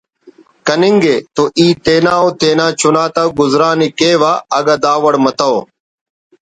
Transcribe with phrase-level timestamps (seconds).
[0.67, 5.53] کننگے تو ای تینا و تینا چنا تا گزران ءِ کیوہ اگہ دا وڑ متو